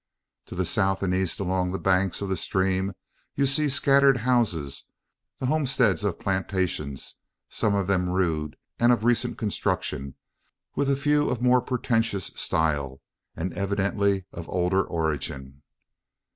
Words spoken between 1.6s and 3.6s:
the banks of the stream, you